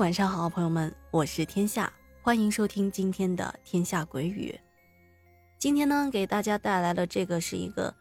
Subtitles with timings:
[0.00, 1.92] 晚上好，朋友们，我是天下，
[2.22, 4.50] 欢迎收听今天的《天下鬼语》。
[5.58, 7.94] 今天呢，给大家带来的这个是一个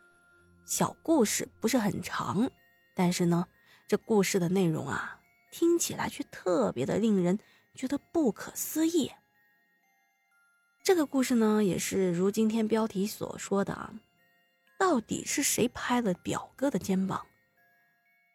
[0.66, 2.50] 小故事，不是很长，
[2.96, 3.46] 但是呢，
[3.86, 5.20] 这故事的内容啊，
[5.52, 7.38] 听起来却特别的令人
[7.76, 9.12] 觉得不可思议。
[10.82, 13.94] 这个故事呢，也是如今天标题所说的啊，
[14.80, 17.26] 到底是谁拍了表哥的肩膀？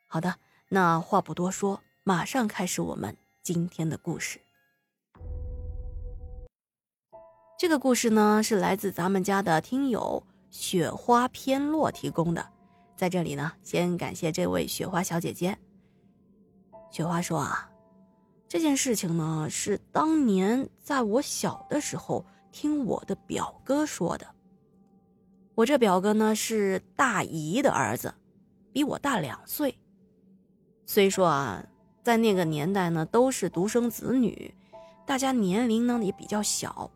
[0.07, 0.37] 好的，
[0.69, 4.41] 那话不多说，马上开始我们今天的故事。
[7.59, 12.49] 这个故事呢，是来自咱们家的听友雪花偏落提供的，
[12.97, 15.59] 在这里呢，先感谢这位雪花小姐姐。
[16.91, 17.71] 雪花说啊，
[18.49, 24.27] 这件事情呢，是当年在我小的时候听我的表哥说的。
[25.55, 28.15] 我这表哥呢，是大姨的儿子，
[28.73, 29.79] 比我大两岁。
[30.87, 31.65] 虽说啊，
[32.05, 34.55] 在那个年代呢，都是独生子女，
[35.07, 36.91] 大家年龄呢也比较小。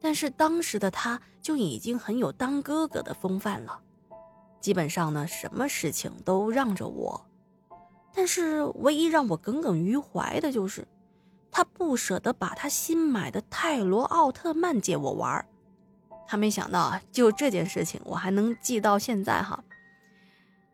[0.00, 3.80] 但是当时的他就已经很有当哥哥的风范了，
[4.60, 7.26] 基本上呢，什么事情都让着我。
[8.14, 10.86] 但是唯一让我耿耿于怀的就是，
[11.50, 15.44] 他不舍得把他新买的泰罗奥特曼借我玩
[16.26, 19.64] 他没想到啊，就这件事情我还能记到现在哈。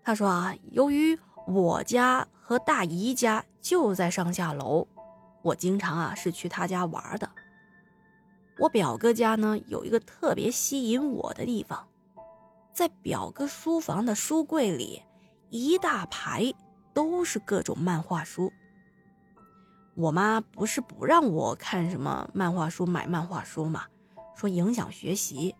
[0.02, 1.18] 他说啊，由于
[1.48, 4.86] 我家和大姨家就在上下楼，
[5.40, 7.30] 我经常啊是去他家玩的。
[8.58, 11.88] 我表哥家呢有一个特别吸引我的地方，
[12.74, 15.02] 在表哥书房的书柜里，
[15.48, 16.52] 一大排
[16.92, 18.52] 都是各种漫画书。
[19.94, 23.86] 我妈不是不让我看什么漫画书、买漫画书嘛，
[24.36, 25.54] 说影响学习。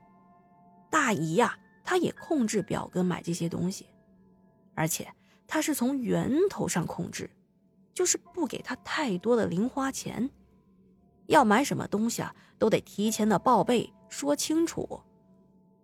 [0.91, 3.87] 大姨呀，她也控制表哥买这些东西，
[4.75, 5.11] 而且
[5.49, 7.29] 他是从源头上控制，
[7.93, 10.31] 就是不给他太多的零花钱。
[11.27, 15.01] 要买什么东西啊，都得提前的报备说清楚。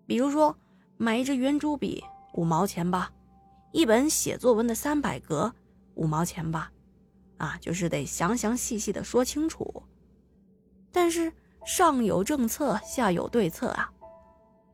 [0.06, 0.56] 比如说，
[0.98, 2.04] 买一支圆珠笔
[2.34, 3.10] 五毛钱吧，
[3.72, 5.52] 一本写作文的三百格
[5.94, 6.70] 五毛钱吧，
[7.38, 9.82] 啊，就是得详详细细的说清楚。
[10.92, 11.32] 但是
[11.66, 13.90] 上有政策，下有对策啊。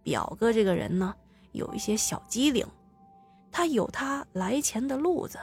[0.03, 1.15] 表哥这个人呢，
[1.53, 2.67] 有一些小机灵，
[3.61, 5.39] 他有他来钱的路子。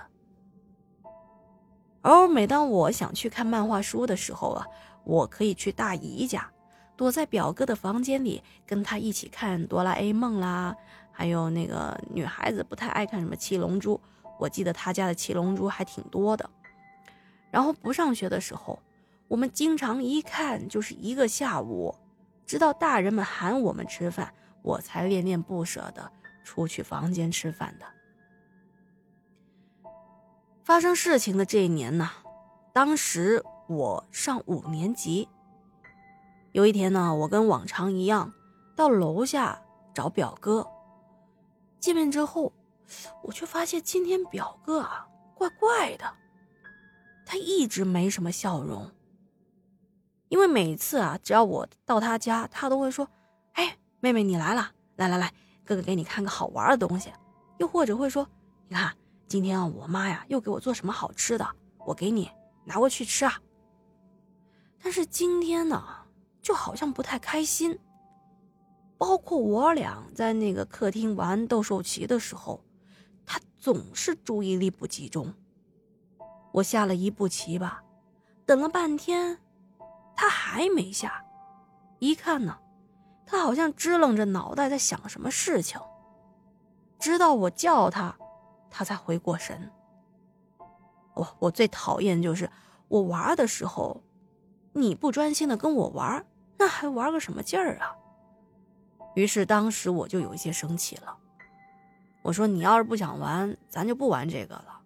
[2.02, 4.66] 而每当我想去看漫画书的时候啊。
[5.04, 6.52] 我可以去大姨家，
[6.98, 10.76] 躲在表哥的房间里，跟他一起看哆啦 A 梦啦，
[11.14, 14.02] 还有那个女孩子不太爱看什么七龙珠，
[14.38, 16.50] 我记得他家的七龙珠还挺多的。
[17.52, 18.78] 然后不上学的时候，
[19.30, 21.96] 我们经常一看就是一个下午，
[22.46, 26.12] 直到大人们喊我们吃饭，我才恋恋不舍的
[26.44, 27.86] 出去房间吃饭的。
[30.68, 32.10] 发生事情的这一年呢，
[32.74, 33.42] 当时。
[33.70, 35.28] 我上五年级。
[36.54, 38.34] 有一天呢，我跟往常一样
[38.78, 39.62] 到楼下
[39.94, 40.66] 找表哥。
[41.78, 42.54] 见面之后，
[43.24, 45.06] 我却发现今天表哥啊
[45.36, 46.06] 怪怪的，
[47.26, 48.90] 他一直没什么笑容。
[50.30, 53.06] 因为每次啊，只要我到他家，他都会说
[53.52, 55.34] ：“哎，妹妹你来了，来来来，
[55.66, 57.12] 哥哥给你看个好玩的东西。”
[57.60, 58.26] 又或者会说
[58.70, 58.96] ：“你看，
[59.28, 61.46] 今天啊，我妈呀又给我做什么好吃的，
[61.86, 62.32] 我给你
[62.66, 63.34] 拿过去吃啊。”
[64.82, 65.84] 但是今天呢，
[66.42, 67.78] 就好像不太开心。
[68.98, 72.64] 包括我俩在那个客厅玩斗兽棋的时候，
[73.26, 75.34] 他总是注意力不集中。
[76.52, 77.84] 我下了一步棋吧，
[78.46, 79.38] 等了半天，
[80.16, 81.24] 他还没下。
[82.00, 82.58] 一看呢，
[83.26, 85.80] 他好像支棱着脑袋在想什么事情。
[86.98, 88.18] 直到我叫他，
[88.70, 89.72] 他才回过神。
[91.14, 92.50] 我我最讨厌就是
[92.88, 94.02] 我玩的时候。
[94.74, 96.24] 你不专心的跟我玩，
[96.56, 97.96] 那还玩个什么劲儿啊？
[99.16, 101.18] 于是当时我就有一些生气了。
[102.22, 104.80] 我说：“你要是不想玩，咱就不玩这个了。”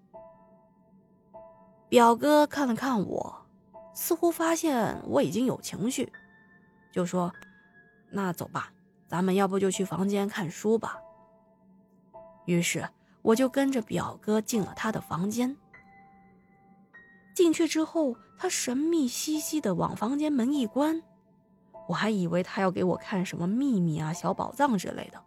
[1.90, 3.46] 表哥看了看我，
[3.94, 6.10] 似乎发现我已经有情绪，
[6.90, 7.34] 就说
[8.12, 8.72] ：“那走吧，
[9.10, 11.02] 咱们要不就去房间看书吧。”
[12.48, 12.88] 于是
[13.22, 15.56] 我就跟着表哥进了他的房间。
[17.34, 21.02] 进去之后，他神秘兮兮的往房间门一关，
[21.88, 25.24] 我还以为他要给我看什么秘密啊、小宝藏之类的。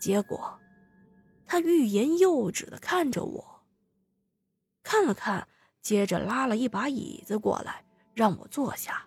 [0.00, 0.58] 结果，
[1.46, 3.62] 他欲言又止的看着我，
[4.82, 5.46] 看了看，
[5.80, 7.84] 接着拉了一把椅子过来，
[8.14, 9.06] 让我坐下。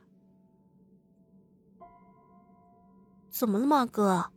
[3.30, 4.32] 怎么了吗，哥？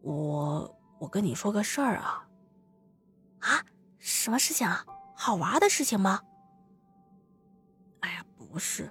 [0.00, 2.28] 我我跟你说个事儿啊。
[3.40, 3.66] 啊，
[3.98, 4.86] 什么事情啊？
[5.16, 6.20] 好玩的事情吗？
[8.00, 8.88] 哎呀，不是，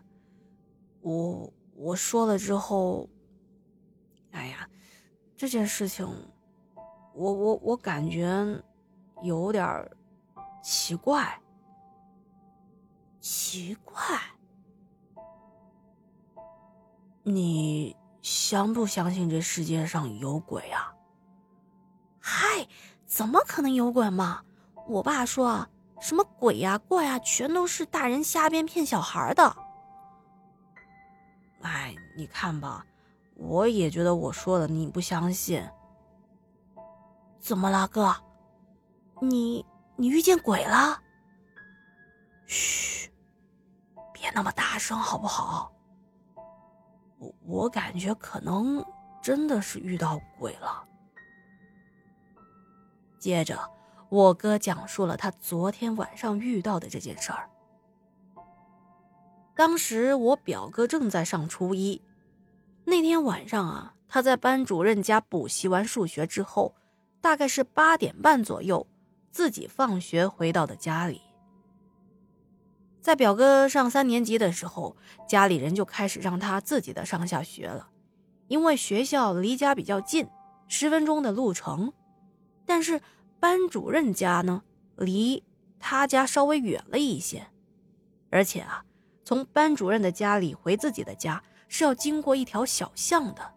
[1.00, 3.10] 我我说了之后，
[4.32, 4.68] 哎呀，
[5.38, 6.06] 这件事情，
[7.14, 8.62] 我我我感觉
[9.24, 9.90] 有点
[10.62, 11.42] 奇怪。
[13.22, 14.04] 奇怪，
[17.24, 20.94] 你相不相信这世界上有鬼啊？
[22.22, 22.68] 嗨，
[23.06, 24.44] 怎么可能有鬼嘛？
[24.88, 25.68] 我爸说，
[26.00, 29.56] 什么鬼呀、怪呀，全都是大人瞎编骗小孩的。
[31.62, 32.86] 哎，你看吧，
[33.36, 35.68] 我也觉得我说的你不相信。
[37.40, 38.16] 怎么了，哥？
[39.20, 39.66] 你
[39.96, 41.02] 你遇见鬼了？
[42.46, 43.12] 嘘。
[44.14, 45.72] 别那么大声，好不好？
[47.18, 48.84] 我我感觉可能
[49.22, 50.84] 真的是遇到鬼了。
[53.22, 53.70] 接着，
[54.10, 57.48] 我哥讲述了他昨天晚上遇到的这件事儿。
[59.56, 62.02] 当时我表哥正在上初一，
[62.84, 66.74] 那天晚上啊，他在班主任家补习完数学之后，
[67.22, 68.88] 大概是八点半左右，
[69.30, 71.22] 自己放学回到的家里。
[73.02, 74.96] 在表哥上三年级的时候，
[75.28, 77.90] 家里人就开始让他自己的上下学了，
[78.48, 80.28] 因为学校离家比较近，
[80.68, 81.94] 十分钟的路程。
[82.74, 83.02] 但是
[83.38, 84.64] 班主任家呢，
[84.96, 85.44] 离
[85.78, 87.48] 他家稍微远了一些，
[88.30, 88.86] 而且啊，
[89.26, 93.54] 从班主任的家里回自己的家是要经过一条小巷的。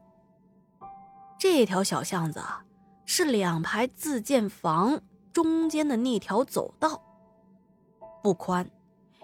[1.38, 2.64] 这条小巷子啊，
[3.06, 5.00] 是两排自建房
[5.32, 7.00] 中间的那条走道，
[8.20, 8.68] 不宽。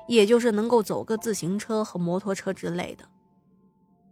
[0.06, 3.08] 也就是能够走个自行车和摩托车之类的，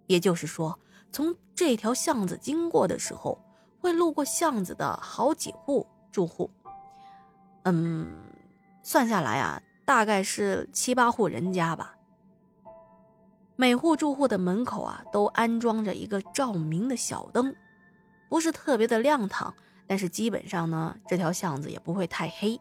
[0.08, 0.80] 也就是说，
[1.12, 3.40] 从这条巷子经过的时候，
[3.80, 6.50] 会路过巷子的好几户住户。
[7.64, 8.08] 嗯，
[8.82, 11.96] 算下来啊，大概是七八户人家吧。
[13.56, 17.54] 每户住户的门口啊，都安装着一个照明的小灯，
[18.28, 19.54] 不是特别的亮堂，
[19.86, 22.60] 但是基本上呢，这条巷子也不会太黑。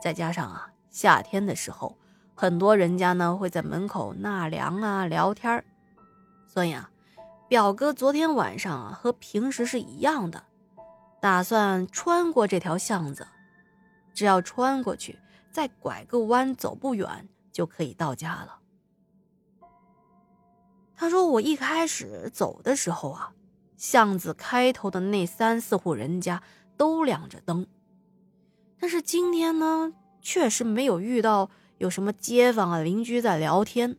[0.00, 1.96] 再加上啊，夏天的时候。
[2.34, 5.62] 很多人家呢会在门口纳凉啊、聊天
[6.46, 6.89] 所以啊，
[7.50, 10.44] 表哥昨天晚上啊和平时是一样的，
[11.20, 13.26] 打算穿过这条巷子，
[14.14, 15.18] 只要穿过去，
[15.50, 18.60] 再拐个弯，走不远就可以到家了。
[20.94, 23.32] 他说：“我一开始走的时候啊，
[23.76, 26.40] 巷子开头的那三四户人家
[26.76, 27.66] 都亮着灯，
[28.78, 29.92] 但是今天呢，
[30.22, 33.96] 确实没有遇到。”有什么街坊啊、邻居在聊天？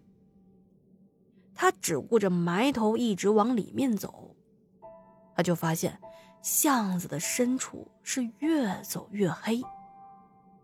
[1.61, 4.35] 他只顾着埋头一直往里面走，
[5.35, 6.01] 他就发现
[6.41, 9.61] 巷子的深处是越走越黑。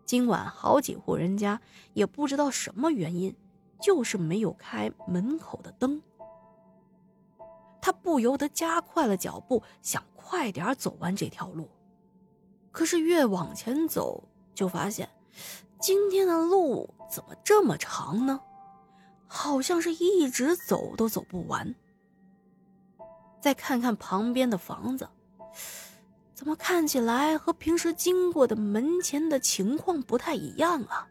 [0.04, 1.60] 今晚好几户人家
[1.92, 3.32] 也不知道什么原因，
[3.80, 6.02] 就是没有开门口的灯。
[7.80, 11.70] 他不由得加快了脚步，想快点走完这条路。
[12.72, 15.08] 可是越往前走，就发现。
[15.80, 18.40] 今天的路怎么这么长呢？
[19.28, 21.74] 好像是一直走都走不完。
[23.40, 25.08] 再看看旁边的房子，
[26.34, 31.06] 怎么看起来和平时经过的门前的情况不太一样啊？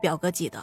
[0.00, 0.62] 表哥记得，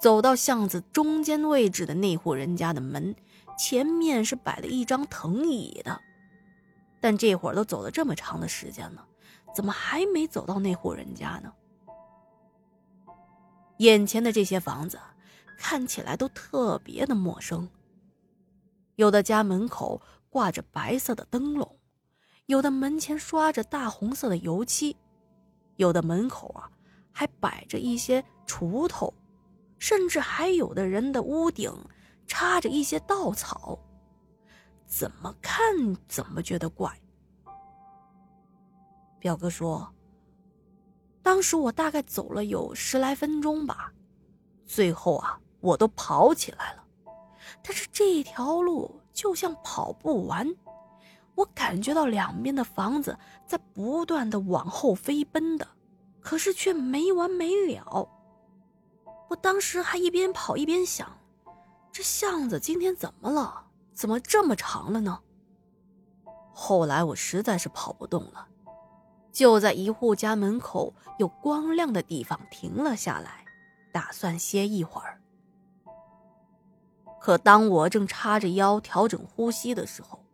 [0.00, 3.14] 走到巷子中间位置的那户人家的门
[3.56, 6.00] 前面是摆了一张藤椅的，
[7.00, 9.06] 但这会儿都走了这么长的时间了，
[9.54, 11.52] 怎么还没走到那户人家呢？
[13.78, 14.98] 眼前的这些房子
[15.56, 17.68] 看起来都特别的陌生。
[18.96, 21.78] 有的家门口挂着白色的灯笼，
[22.46, 24.96] 有的门前刷着大红色的油漆，
[25.76, 26.70] 有的门口啊
[27.12, 29.12] 还摆着一些锄头，
[29.78, 31.72] 甚至还有的人的屋顶
[32.26, 33.78] 插着一些稻草。
[34.86, 35.58] 怎么看
[36.06, 37.00] 怎么觉得怪。
[39.18, 39.92] 表哥说。
[41.22, 43.92] 当时我大概走了有十来分钟吧，
[44.64, 46.84] 最后啊，我都跑起来了。
[47.62, 50.54] 但是这条路就像跑不完，
[51.34, 55.66] 我感觉到两边的房子在不断的往后飞奔的，
[56.20, 58.08] 可是却没完没了。
[59.28, 61.18] 我当时还一边跑一边想，
[61.90, 63.64] 这巷子今天怎么了？
[63.92, 65.20] 怎么这么长了呢？
[66.52, 68.46] 后来我实在是跑不动了。
[69.32, 73.44] 就在一户家门口有光亮的地方停了下来，
[73.92, 75.20] 打算歇一会儿。
[77.20, 80.24] 可当我正叉着腰调整呼吸的时候，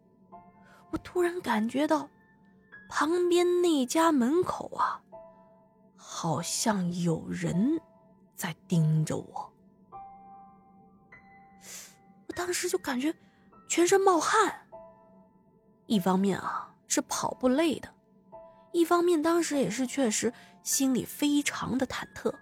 [0.91, 2.09] 我突然感觉到，
[2.89, 5.01] 旁边那家门口啊，
[5.97, 7.81] 好像有人
[8.37, 9.53] 在盯着我。
[12.29, 13.15] 我当时就感觉
[13.69, 14.67] 全身冒汗。
[15.87, 17.89] 一方面啊是跑步累的，
[18.73, 22.35] 一方面当时也是确实心里非常的忐忑。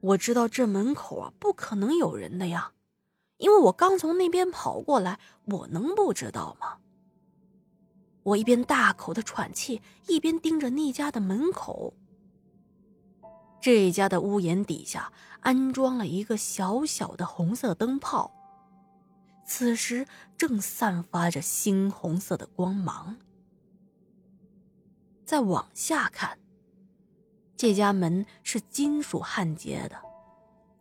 [0.00, 2.72] 我知道这门口啊不可能有人的呀，
[3.42, 6.78] 因为我刚从那边跑过来，我能不知道吗？
[8.22, 11.92] 我一边大口的喘气，一边盯着那家的门口。
[13.60, 18.32] 这家的屋檐底下安装了一个小小的红色灯泡，
[19.44, 20.06] 此时
[20.36, 23.16] 正散发着猩红色的光芒。
[25.24, 26.38] 再往下看，
[27.56, 30.00] 这家门是金属焊接的，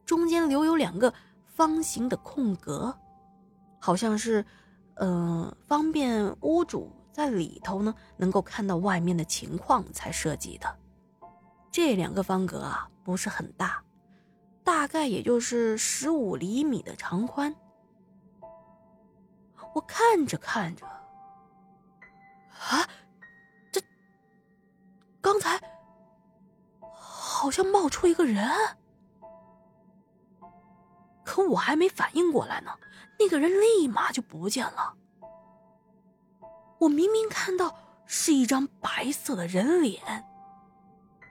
[0.06, 1.12] 中间留有两个
[1.62, 2.98] 方形的空格，
[3.80, 4.44] 好像是，
[4.96, 6.92] 呃，方便屋主。
[7.12, 10.76] 在里头呢，能够看到外面的情况才设计的。
[11.70, 13.84] 这两个方格啊，不是很大，
[14.64, 17.56] 大概也就是十五厘米的长宽。
[19.76, 22.90] 我看着看着，啊，
[23.72, 23.80] 这
[25.22, 25.62] 刚才
[26.82, 28.50] 好像冒出一个人，
[31.50, 32.72] 我还没反应过来呢，
[33.20, 34.96] 那个人立马就不见了。
[36.80, 40.26] 我明明看到是一张白色的人脸，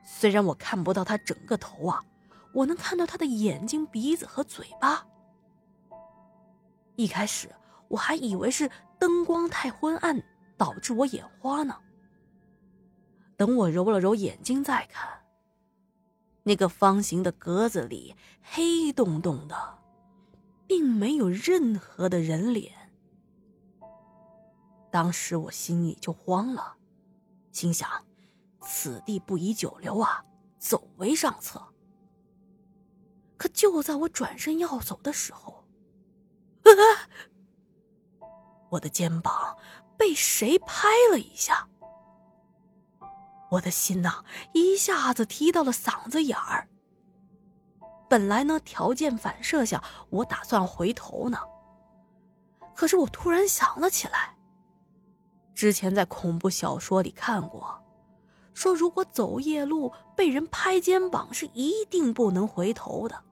[0.04, 2.04] 虽然我看不到他整个头啊，
[2.52, 5.06] 我能看到他的眼睛、鼻子和嘴巴。
[6.96, 7.50] 一开始
[7.88, 10.22] 我还以为是灯光太昏暗
[10.56, 11.76] 导致我眼花呢。
[13.36, 15.08] 等我揉了揉眼睛再看，
[16.42, 19.78] 那个方形的格子里黑洞洞的，
[20.70, 22.92] 并没有任何的人脸。
[24.88, 26.76] 当时我心里就慌了，
[27.50, 27.90] 心想：
[28.60, 30.24] 此地不宜久留啊，
[30.60, 31.60] 走为上策。
[33.36, 35.64] 可就在我转身要走的时候，
[36.62, 36.70] 啊！
[38.70, 39.58] 我的肩膀
[39.98, 41.68] 被谁拍了一下，
[43.50, 44.24] 我的心呐
[44.54, 46.69] 一下子提到了嗓子眼儿。
[48.10, 51.38] 本来呢，条件反射下我打算回头呢，
[52.74, 54.34] 可是我突然想了起来。
[55.54, 57.80] 之前在恐怖小说里看过，
[58.52, 63.22] 说如果走夜路被人拍肩膀，是一定不能回头的，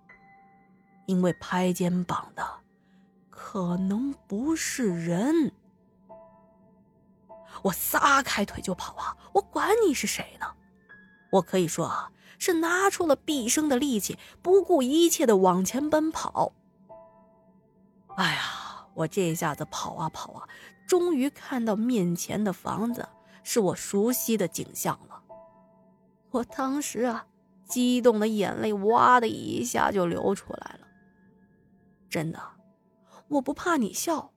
[1.06, 2.48] 因为拍肩膀的
[3.30, 5.50] 可能不是人。
[7.62, 9.16] 我撒开腿就跑啊！
[9.32, 10.46] 我管你是谁呢？
[11.32, 16.52] 我可以说啊，是拿出了毕生的力气，不顾一切的往前奔跑。
[18.16, 20.48] 哎呀，我这下子跑啊跑啊！
[20.88, 23.08] 终于看到面前的房子
[23.42, 25.22] 是我熟悉的景象了，
[26.30, 27.26] 我当时啊，
[27.66, 30.86] 激动的眼泪哇的一下就流出来了。
[32.08, 32.40] 真的，
[33.28, 34.32] 我不怕你笑，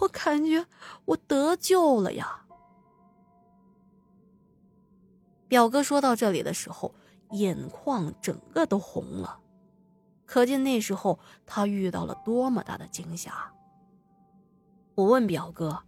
[0.00, 0.66] 我感觉
[1.04, 2.46] 我得救了呀。
[5.46, 6.94] 表哥说到这里的时候，
[7.32, 9.38] 眼眶整个都红了，
[10.26, 13.52] 可见那时候他遇到了多么大的惊吓。
[14.94, 15.82] 我问表哥。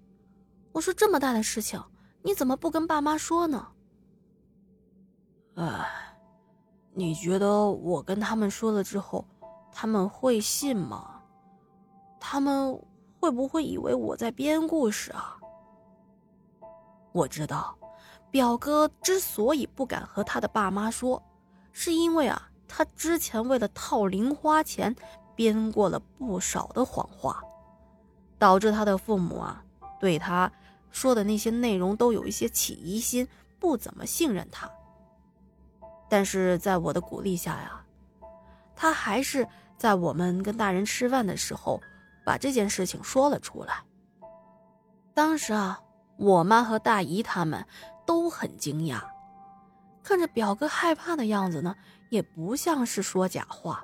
[0.73, 1.79] 我说这么大的事情，
[2.23, 3.69] 你怎么不跟爸妈说呢？
[5.57, 6.17] 哎，
[6.95, 9.23] 你觉得我跟他们说了之后，
[9.71, 11.21] 他们会信吗？
[12.19, 12.75] 他们
[13.21, 15.37] 会不会以为我在编故事啊？
[17.13, 17.77] 我知道，
[18.31, 21.23] 表哥之所以不敢和他的爸妈说，
[21.73, 24.95] 是因为啊，他之前为了套零花钱，
[25.35, 27.43] 编过了不少的谎话，
[28.39, 29.65] 导致他的父母啊
[30.01, 30.51] 对他。
[30.91, 33.27] 说的那些内容都有一些起疑心，
[33.59, 34.71] 不怎么信任他。
[36.11, 37.83] 但是在我的鼓励下呀，
[38.77, 39.49] 他还是
[39.79, 41.81] 在我们跟大人吃饭的时候，
[42.27, 43.83] 把这件事情说了出来。
[45.15, 45.81] 当时啊，
[46.19, 47.67] 我妈和大姨他们
[48.05, 49.03] 都很惊讶，
[50.03, 51.77] 看着表哥害怕的样子呢，
[52.11, 53.83] 也不像是说假话。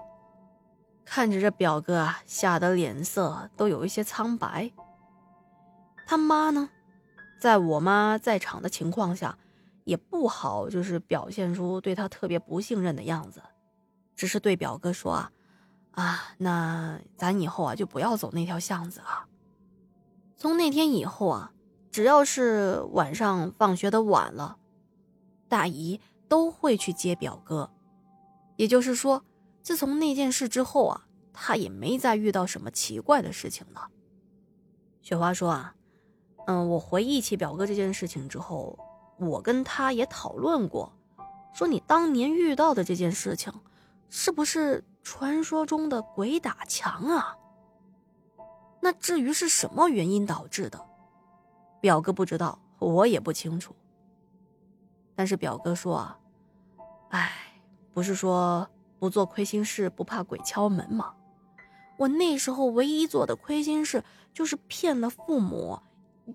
[1.04, 4.70] 看着这表哥啊，吓得脸色都有一些苍白。
[6.06, 6.70] 他妈呢？
[7.40, 9.38] 在我妈在场的情况下，
[9.84, 13.40] 也不好就是表现出对他特别不信任的样子，
[14.16, 15.32] 只是对表哥说啊，
[15.92, 19.26] 啊，那咱以后啊就不要走那条巷子了。
[20.36, 21.52] 从那天以后啊，
[21.90, 24.58] 只要是晚上放学的晚了，
[25.48, 27.70] 大姨都会去接表哥。
[28.56, 29.24] 也就是说，
[29.62, 33.88] 自从那件事之后啊，他也没再遇到什么奇怪的事情了。
[35.02, 35.74] 雪花说啊。
[36.46, 38.78] 嗯，我回忆起表哥这件事情之后，
[39.18, 40.90] 我跟他也讨论过，
[41.52, 43.52] 说你当年遇到的这件事情，
[44.08, 47.36] 是不是传说中的鬼打墙啊？
[48.80, 50.82] 那至于是什么原因导致的，
[51.82, 53.76] 表哥不知道，我也不清楚。
[55.18, 56.16] 但是表哥说啊，
[57.08, 57.32] 哎，
[57.92, 58.70] 不是说
[59.00, 61.12] 不做亏心事不怕鬼敲门吗？
[61.96, 65.80] 我那时候唯一做的亏心事就是骗了父母，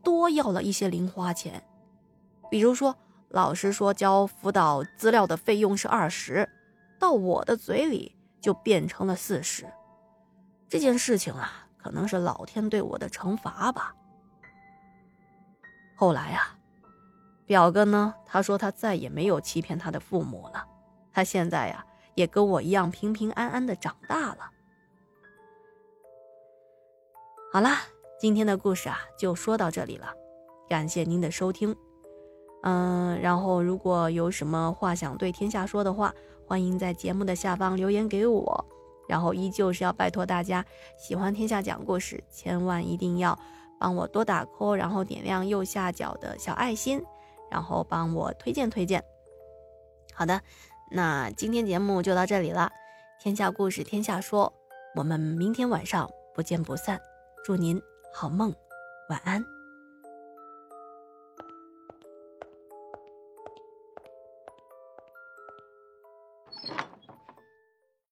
[0.03, 1.63] 多要了一些零花钱，
[2.51, 2.93] 比如说。
[3.29, 6.47] 老师说交辅导资料的费用是二十，
[6.99, 9.65] 到我的嘴里就变成了四十。
[10.69, 13.95] 这件事情啊，可能是老天对我的惩罚吧。
[15.95, 16.55] 后来啊，
[17.45, 20.65] 表哥呢，他说他再也没有欺骗他的父母了，
[21.11, 21.85] 他现在呀，
[22.15, 24.49] 也跟我一样平平安安的长大了。
[27.51, 27.81] 好啦，
[28.19, 30.13] 今天的故事啊，就说到这里了，
[30.67, 31.75] 感谢您的收听。
[32.63, 36.13] 嗯，然后如果有什么话想对天下说的话，
[36.47, 38.65] 欢迎在节目的下方留言给我。
[39.05, 40.65] 然后依旧是要拜托大家，
[40.97, 43.37] 喜欢天下讲故事，千万一定要
[43.77, 47.03] 帮我多打 call，然后点亮右下角的小爱心，
[47.53, 49.03] 然后帮我推荐推荐。
[50.15, 50.41] 好的，
[50.91, 52.71] 那今天节目就到这里了，
[53.21, 54.51] 天下故事天下说，
[54.95, 56.99] 我们明天晚上不见不散。
[57.45, 57.79] 祝您
[58.11, 58.51] 好梦，
[59.09, 59.62] 晚安。